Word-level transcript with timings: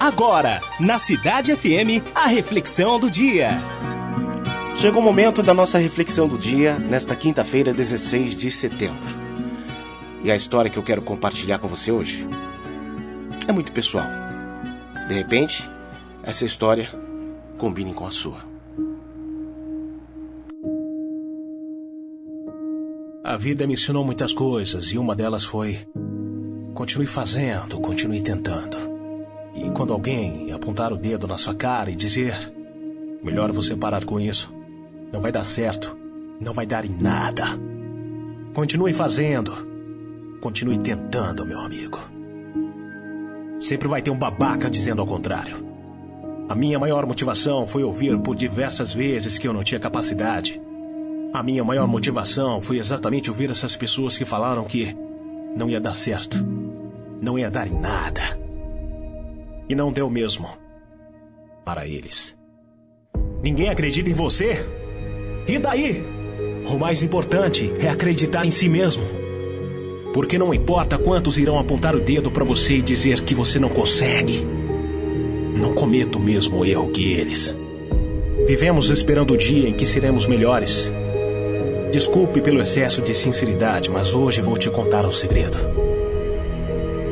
Agora, 0.00 0.62
na 0.80 0.98
Cidade 0.98 1.54
FM, 1.54 2.02
a 2.14 2.26
reflexão 2.26 2.98
do 2.98 3.10
dia. 3.10 3.50
Chegou 4.78 5.02
o 5.02 5.04
momento 5.04 5.42
da 5.42 5.52
nossa 5.52 5.76
reflexão 5.76 6.26
do 6.26 6.38
dia, 6.38 6.78
nesta 6.78 7.14
quinta-feira, 7.14 7.74
16 7.74 8.34
de 8.34 8.50
setembro. 8.50 9.06
E 10.24 10.30
a 10.30 10.36
história 10.36 10.70
que 10.70 10.78
eu 10.78 10.82
quero 10.82 11.02
compartilhar 11.02 11.58
com 11.58 11.68
você 11.68 11.92
hoje 11.92 12.26
é 13.46 13.52
muito 13.52 13.72
pessoal. 13.72 14.06
De 15.06 15.14
repente, 15.14 15.70
essa 16.22 16.46
história 16.46 16.88
combine 17.58 17.92
com 17.92 18.06
a 18.06 18.10
sua. 18.10 18.38
A 23.22 23.36
vida 23.36 23.66
me 23.66 23.74
ensinou 23.74 24.02
muitas 24.02 24.32
coisas 24.32 24.86
e 24.92 24.96
uma 24.96 25.14
delas 25.14 25.44
foi: 25.44 25.78
continue 26.72 27.06
fazendo, 27.06 27.78
continue 27.80 28.22
tentando. 28.22 28.79
E 29.54 29.70
quando 29.70 29.92
alguém 29.92 30.52
apontar 30.52 30.92
o 30.92 30.96
dedo 30.96 31.26
na 31.26 31.36
sua 31.36 31.54
cara 31.54 31.90
e 31.90 31.96
dizer: 31.96 32.52
melhor 33.22 33.52
você 33.52 33.76
parar 33.76 34.04
com 34.04 34.20
isso, 34.20 34.52
não 35.12 35.20
vai 35.20 35.32
dar 35.32 35.44
certo, 35.44 35.96
não 36.40 36.52
vai 36.52 36.66
dar 36.66 36.84
em 36.84 36.96
nada. 36.96 37.58
Continue 38.54 38.92
fazendo, 38.92 39.52
continue 40.40 40.78
tentando, 40.78 41.46
meu 41.46 41.60
amigo. 41.60 41.98
Sempre 43.60 43.88
vai 43.88 44.00
ter 44.00 44.10
um 44.10 44.18
babaca 44.18 44.70
dizendo 44.70 45.00
ao 45.00 45.06
contrário. 45.06 45.68
A 46.48 46.54
minha 46.54 46.78
maior 46.78 47.06
motivação 47.06 47.66
foi 47.66 47.84
ouvir 47.84 48.18
por 48.18 48.34
diversas 48.34 48.92
vezes 48.92 49.38
que 49.38 49.46
eu 49.46 49.52
não 49.52 49.62
tinha 49.62 49.78
capacidade. 49.78 50.60
A 51.32 51.42
minha 51.44 51.62
maior 51.62 51.86
motivação 51.86 52.60
foi 52.60 52.78
exatamente 52.78 53.30
ouvir 53.30 53.50
essas 53.50 53.76
pessoas 53.76 54.18
que 54.18 54.24
falaram 54.24 54.64
que 54.64 54.96
não 55.54 55.70
ia 55.70 55.80
dar 55.80 55.94
certo, 55.94 56.44
não 57.20 57.38
ia 57.38 57.50
dar 57.50 57.68
em 57.68 57.78
nada. 57.78 58.39
E 59.70 59.74
não 59.76 59.92
deu 59.92 60.10
mesmo. 60.10 60.48
Para 61.64 61.86
eles. 61.86 62.36
Ninguém 63.40 63.68
acredita 63.68 64.10
em 64.10 64.12
você? 64.12 64.66
E 65.46 65.60
daí? 65.60 66.02
O 66.68 66.76
mais 66.76 67.04
importante 67.04 67.72
é 67.78 67.88
acreditar 67.88 68.44
em 68.44 68.50
si 68.50 68.68
mesmo. 68.68 69.04
Porque 70.12 70.36
não 70.36 70.52
importa 70.52 70.98
quantos 70.98 71.38
irão 71.38 71.56
apontar 71.56 71.94
o 71.94 72.00
dedo 72.00 72.32
para 72.32 72.42
você 72.42 72.78
e 72.78 72.82
dizer 72.82 73.20
que 73.20 73.32
você 73.32 73.60
não 73.60 73.68
consegue. 73.68 74.44
Não 75.54 75.72
cometa 75.72 76.18
o 76.18 76.20
mesmo 76.20 76.64
erro 76.64 76.90
que 76.90 77.12
eles. 77.12 77.56
Vivemos 78.48 78.90
esperando 78.90 79.34
o 79.34 79.38
dia 79.38 79.68
em 79.68 79.72
que 79.72 79.86
seremos 79.86 80.26
melhores. 80.26 80.90
Desculpe 81.92 82.40
pelo 82.40 82.60
excesso 82.60 83.00
de 83.02 83.14
sinceridade, 83.14 83.88
mas 83.88 84.14
hoje 84.14 84.42
vou 84.42 84.58
te 84.58 84.68
contar 84.68 85.06
um 85.06 85.12
segredo. 85.12 85.58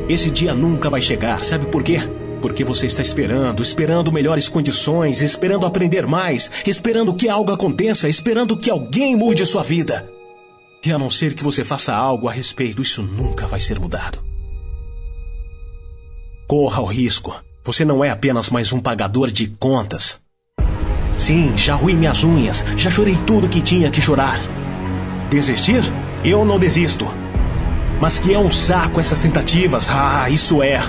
Esse 0.09 0.29
dia 0.29 0.53
nunca 0.53 0.89
vai 0.89 0.99
chegar, 0.99 1.41
sabe 1.45 1.65
por 1.67 1.83
quê? 1.85 2.01
Porque 2.41 2.63
você 2.63 2.87
está 2.87 3.01
esperando, 3.01 3.61
esperando 3.61 4.11
melhores 4.11 4.47
condições, 4.47 5.21
esperando 5.21 5.65
aprender 5.65 6.07
mais, 6.07 6.49
esperando 6.65 7.13
que 7.13 7.27
algo 7.27 7.51
aconteça, 7.51 8.07
esperando 8.07 8.55
que 8.57 8.69
alguém 8.69 9.15
mude 9.15 9.45
sua 9.45 9.63
vida. 9.63 10.09
E 10.83 10.91
a 10.91 10.97
não 10.97 11.11
ser 11.11 11.33
que 11.33 11.43
você 11.43 11.65
faça 11.65 11.93
algo 11.93 12.29
a 12.29 12.31
respeito, 12.31 12.81
isso 12.81 13.01
nunca 13.01 13.45
vai 13.47 13.59
ser 13.59 13.79
mudado. 13.79 14.23
Corra 16.47 16.81
o 16.81 16.85
risco. 16.85 17.35
Você 17.65 17.83
não 17.83 18.03
é 18.03 18.09
apenas 18.09 18.49
mais 18.49 18.71
um 18.71 18.79
pagador 18.79 19.29
de 19.29 19.47
contas. 19.47 20.21
Sim, 21.17 21.57
já 21.57 21.75
ruí 21.75 21.93
minhas 21.93 22.23
unhas, 22.23 22.63
já 22.77 22.89
chorei 22.89 23.17
tudo 23.27 23.49
que 23.49 23.61
tinha 23.61 23.91
que 23.91 23.99
chorar. 23.99 24.39
Desistir? 25.29 25.83
Eu 26.23 26.45
não 26.45 26.57
desisto. 26.57 27.05
Mas 27.99 28.17
que 28.17 28.33
é 28.33 28.39
um 28.39 28.49
saco 28.49 29.01
essas 29.01 29.19
tentativas, 29.19 29.87
ah, 29.89 30.29
isso 30.29 30.63
é. 30.63 30.81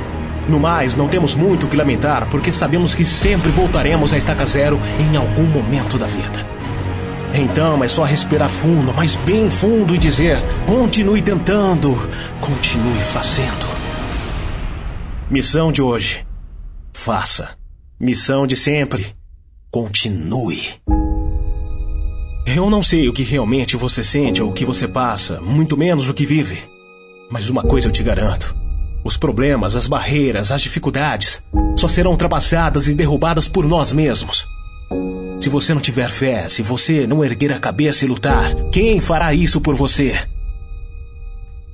No 0.48 0.58
mais, 0.58 0.96
não 0.96 1.08
temos 1.08 1.34
muito 1.34 1.66
o 1.66 1.68
que 1.68 1.76
lamentar, 1.76 2.28
porque 2.28 2.52
sabemos 2.52 2.94
que 2.94 3.04
sempre 3.04 3.50
voltaremos 3.50 4.12
à 4.12 4.18
estaca 4.18 4.44
zero 4.44 4.80
em 4.98 5.16
algum 5.16 5.44
momento 5.44 5.98
da 5.98 6.06
vida. 6.06 6.46
Então 7.32 7.82
é 7.84 7.88
só 7.88 8.02
respirar 8.02 8.48
fundo, 8.48 8.92
mas 8.92 9.14
bem 9.16 9.50
fundo 9.50 9.94
e 9.94 9.98
dizer: 9.98 10.38
continue 10.66 11.22
tentando, 11.22 11.96
continue 12.40 13.00
fazendo. 13.12 13.66
Missão 15.30 15.70
de 15.70 15.80
hoje: 15.80 16.26
faça. 16.92 17.50
Missão 17.98 18.46
de 18.46 18.56
sempre: 18.56 19.14
continue. 19.70 20.60
Eu 22.44 22.68
não 22.68 22.82
sei 22.82 23.08
o 23.08 23.12
que 23.12 23.22
realmente 23.22 23.76
você 23.76 24.02
sente 24.02 24.42
ou 24.42 24.50
o 24.50 24.52
que 24.52 24.64
você 24.64 24.88
passa, 24.88 25.40
muito 25.40 25.76
menos 25.76 26.08
o 26.08 26.14
que 26.14 26.26
vive. 26.26 26.58
Mas 27.30 27.48
uma 27.48 27.62
coisa 27.62 27.86
eu 27.86 27.92
te 27.92 28.02
garanto: 28.02 28.52
os 29.04 29.16
problemas, 29.16 29.76
as 29.76 29.86
barreiras, 29.86 30.52
as 30.52 30.62
dificuldades 30.62 31.42
só 31.76 31.88
serão 31.88 32.10
ultrapassadas 32.10 32.88
e 32.88 32.94
derrubadas 32.94 33.48
por 33.48 33.66
nós 33.66 33.92
mesmos. 33.92 34.46
Se 35.40 35.48
você 35.48 35.72
não 35.72 35.80
tiver 35.80 36.10
fé, 36.10 36.48
se 36.48 36.62
você 36.62 37.06
não 37.06 37.24
erguer 37.24 37.52
a 37.52 37.58
cabeça 37.58 38.04
e 38.04 38.08
lutar, 38.08 38.54
quem 38.70 39.00
fará 39.00 39.32
isso 39.32 39.60
por 39.60 39.74
você? 39.74 40.18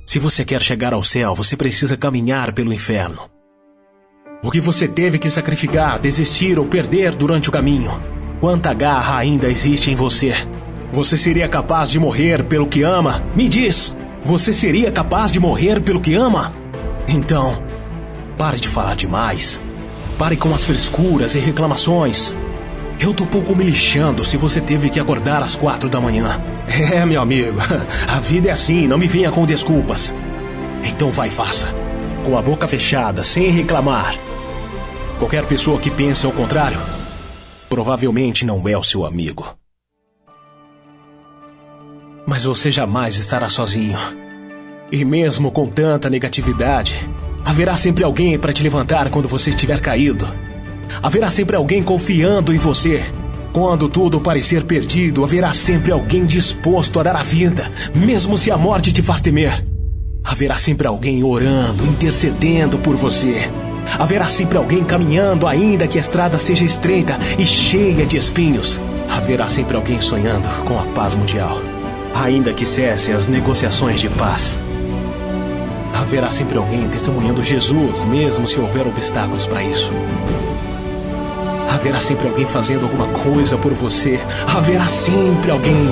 Se 0.05 0.19
você 0.19 0.45
quer 0.45 0.61
chegar 0.61 0.93
ao 0.93 1.03
céu, 1.03 1.35
você 1.35 1.57
precisa 1.57 1.97
caminhar 1.97 2.53
pelo 2.53 2.71
inferno. 2.71 3.29
O 4.41 4.49
que 4.49 4.61
você 4.61 4.87
teve 4.87 5.19
que 5.19 5.29
sacrificar, 5.29 5.99
desistir 5.99 6.57
ou 6.57 6.65
perder 6.65 7.13
durante 7.13 7.49
o 7.49 7.51
caminho? 7.51 7.91
Quanta 8.39 8.73
garra 8.73 9.17
ainda 9.17 9.49
existe 9.49 9.91
em 9.91 9.95
você? 9.95 10.33
Você 10.93 11.17
seria 11.17 11.49
capaz 11.49 11.89
de 11.89 11.99
morrer 11.99 12.43
pelo 12.45 12.67
que 12.67 12.83
ama? 12.83 13.21
Me 13.35 13.49
diz! 13.49 13.97
Você 14.23 14.53
seria 14.53 14.91
capaz 14.91 15.31
de 15.31 15.39
morrer 15.39 15.81
pelo 15.81 15.99
que 15.99 16.15
ama? 16.15 16.53
Então, 17.07 17.63
pare 18.37 18.59
de 18.59 18.67
falar 18.67 18.95
demais. 18.95 19.61
Pare 20.17 20.35
com 20.35 20.53
as 20.53 20.63
frescuras 20.63 21.35
e 21.35 21.39
reclamações. 21.39 22.35
Eu 22.99 23.13
tô 23.13 23.25
pouco 23.25 23.55
me 23.55 23.63
lixando 23.63 24.25
se 24.25 24.35
você 24.35 24.59
teve 24.59 24.89
que 24.89 24.99
acordar 24.99 25.41
às 25.41 25.55
quatro 25.55 25.89
da 25.89 26.01
manhã. 26.01 26.41
É, 26.67 27.05
meu 27.05 27.21
amigo, 27.21 27.57
a 28.09 28.19
vida 28.19 28.49
é 28.49 28.51
assim, 28.51 28.87
não 28.87 28.97
me 28.97 29.07
venha 29.07 29.31
com 29.31 29.45
desculpas. 29.45 30.13
Então 30.83 31.09
vai, 31.11 31.29
faça. 31.29 31.73
Com 32.25 32.37
a 32.37 32.41
boca 32.41 32.67
fechada, 32.67 33.23
sem 33.23 33.49
reclamar. 33.49 34.13
Qualquer 35.17 35.45
pessoa 35.45 35.79
que 35.79 35.89
pense 35.89 36.25
ao 36.25 36.31
contrário, 36.33 36.77
provavelmente 37.69 38.45
não 38.45 38.67
é 38.67 38.77
o 38.77 38.83
seu 38.83 39.05
amigo. 39.05 39.55
Mas 42.25 42.43
você 42.43 42.69
jamais 42.69 43.15
estará 43.15 43.47
sozinho. 43.47 43.97
E 44.89 45.03
mesmo 45.03 45.51
com 45.51 45.67
tanta 45.67 46.09
negatividade, 46.09 47.09
haverá 47.43 47.75
sempre 47.75 48.05
alguém 48.05 48.39
para 48.39 48.53
te 48.53 48.63
levantar 48.63 49.09
quando 49.09 49.27
você 49.27 49.49
estiver 49.49 49.81
caído. 49.81 50.25
Haverá 51.03 51.29
sempre 51.29 51.57
alguém 51.57 51.83
confiando 51.83 52.53
em 52.53 52.57
você. 52.57 53.03
Quando 53.51 53.89
tudo 53.89 54.21
parecer 54.21 54.63
perdido, 54.63 55.25
haverá 55.25 55.51
sempre 55.53 55.91
alguém 55.91 56.25
disposto 56.25 56.99
a 56.99 57.03
dar 57.03 57.17
a 57.17 57.23
vida, 57.23 57.69
mesmo 57.93 58.37
se 58.37 58.49
a 58.49 58.57
morte 58.57 58.93
te 58.93 59.01
faz 59.01 59.19
temer. 59.19 59.65
Haverá 60.23 60.57
sempre 60.57 60.87
alguém 60.87 61.21
orando, 61.21 61.85
intercedendo 61.85 62.77
por 62.77 62.95
você. 62.95 63.49
Haverá 63.99 64.27
sempre 64.27 64.57
alguém 64.57 64.85
caminhando, 64.85 65.47
ainda 65.47 65.87
que 65.87 65.97
a 65.97 66.01
estrada 66.01 66.37
seja 66.37 66.63
estreita 66.63 67.17
e 67.37 67.45
cheia 67.45 68.05
de 68.05 68.15
espinhos. 68.15 68.79
Haverá 69.09 69.49
sempre 69.49 69.75
alguém 69.75 70.01
sonhando 70.01 70.47
com 70.63 70.79
a 70.79 70.83
paz 70.93 71.13
mundial, 71.13 71.61
ainda 72.13 72.53
que 72.53 72.65
cessem 72.65 73.13
as 73.13 73.27
negociações 73.27 73.99
de 73.99 74.09
paz. 74.09 74.57
Haverá 75.99 76.31
sempre 76.31 76.57
alguém 76.57 76.87
testemunhando 76.89 77.41
Jesus, 77.41 78.05
mesmo 78.05 78.47
se 78.47 78.59
houver 78.59 78.85
obstáculos 78.85 79.47
para 79.47 79.63
isso. 79.63 79.89
Haverá 81.69 81.99
sempre 81.99 82.27
alguém 82.27 82.45
fazendo 82.45 82.83
alguma 82.83 83.07
coisa 83.07 83.57
por 83.57 83.73
você. 83.73 84.19
Haverá 84.55 84.85
sempre 84.85 85.49
alguém. 85.49 85.89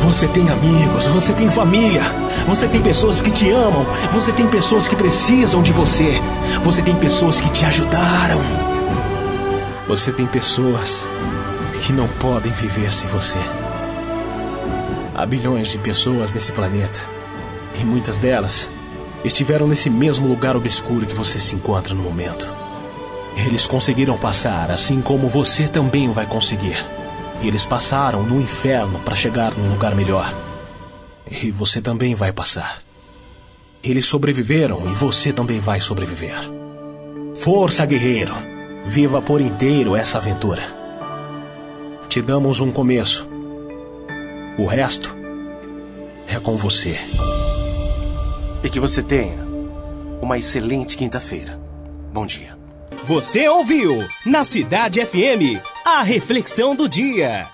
Você 0.00 0.26
tem 0.26 0.48
amigos, 0.50 1.06
você 1.06 1.32
tem 1.32 1.48
família, 1.48 2.02
você 2.48 2.66
tem 2.66 2.82
pessoas 2.82 3.22
que 3.22 3.30
te 3.30 3.48
amam, 3.48 3.86
você 4.10 4.32
tem 4.32 4.48
pessoas 4.48 4.88
que 4.88 4.96
precisam 4.96 5.62
de 5.62 5.70
você, 5.70 6.20
você 6.64 6.82
tem 6.82 6.96
pessoas 6.96 7.40
que 7.40 7.48
te 7.50 7.64
ajudaram. 7.64 8.40
Você 9.86 10.10
tem 10.10 10.26
pessoas 10.26 11.04
que 11.84 11.92
não 11.92 12.08
podem 12.08 12.50
viver 12.52 12.92
sem 12.92 13.08
você. 13.08 13.38
Há 15.14 15.24
bilhões 15.24 15.68
de 15.68 15.78
pessoas 15.78 16.32
nesse 16.32 16.50
planeta 16.50 17.00
e 17.80 17.84
muitas 17.84 18.18
delas 18.18 18.68
estiveram 19.24 19.66
nesse 19.66 19.88
mesmo 19.88 20.26
lugar 20.26 20.56
obscuro 20.56 21.06
que 21.06 21.14
você 21.14 21.40
se 21.40 21.54
encontra 21.54 21.94
no 21.94 22.02
momento. 22.02 22.46
Eles 23.36 23.66
conseguiram 23.66 24.18
passar, 24.18 24.70
assim 24.70 25.00
como 25.00 25.28
você 25.28 25.66
também 25.66 26.12
vai 26.12 26.26
conseguir. 26.26 26.84
Eles 27.42 27.64
passaram 27.64 28.22
no 28.22 28.40
inferno 28.40 28.98
para 29.00 29.16
chegar 29.16 29.52
num 29.52 29.70
lugar 29.70 29.94
melhor. 29.94 30.32
E 31.30 31.50
você 31.50 31.80
também 31.80 32.14
vai 32.14 32.32
passar. 32.32 32.82
Eles 33.82 34.06
sobreviveram 34.06 34.80
e 34.90 34.94
você 34.94 35.32
também 35.32 35.58
vai 35.58 35.80
sobreviver. 35.80 36.36
Força, 37.34 37.84
guerreiro! 37.86 38.34
Viva 38.84 39.22
por 39.22 39.40
inteiro 39.40 39.96
essa 39.96 40.18
aventura. 40.18 40.62
Te 42.08 42.20
damos 42.20 42.60
um 42.60 42.70
começo. 42.70 43.26
O 44.58 44.66
resto 44.66 45.16
é 46.28 46.38
com 46.38 46.56
você 46.56 46.98
e 48.62 48.70
que 48.70 48.80
você 48.80 49.02
tenha 49.02 49.44
uma 50.20 50.38
excelente 50.38 50.96
quinta-feira. 50.96 51.58
Bom 52.12 52.24
dia. 52.24 52.56
Você 53.04 53.48
ouviu 53.48 54.06
na 54.24 54.44
Cidade 54.44 55.04
FM 55.04 55.60
a 55.84 56.02
reflexão 56.02 56.76
do 56.76 56.88
dia. 56.88 57.48